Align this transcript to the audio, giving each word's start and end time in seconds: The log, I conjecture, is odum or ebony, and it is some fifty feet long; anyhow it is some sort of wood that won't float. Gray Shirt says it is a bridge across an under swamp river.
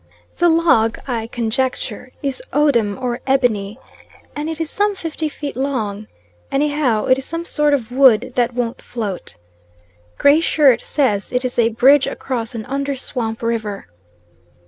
The 0.37 0.49
log, 0.49 0.97
I 1.07 1.27
conjecture, 1.27 2.11
is 2.23 2.41
odum 2.51 2.97
or 2.99 3.21
ebony, 3.27 3.77
and 4.35 4.49
it 4.49 4.59
is 4.59 4.67
some 4.67 4.95
fifty 4.95 5.29
feet 5.29 5.55
long; 5.55 6.07
anyhow 6.51 7.05
it 7.05 7.19
is 7.19 7.25
some 7.25 7.45
sort 7.45 7.71
of 7.75 7.91
wood 7.91 8.31
that 8.33 8.55
won't 8.55 8.81
float. 8.81 9.35
Gray 10.17 10.39
Shirt 10.39 10.81
says 10.83 11.31
it 11.31 11.45
is 11.45 11.59
a 11.59 11.69
bridge 11.69 12.07
across 12.07 12.55
an 12.55 12.65
under 12.65 12.95
swamp 12.95 13.43
river. 13.43 13.89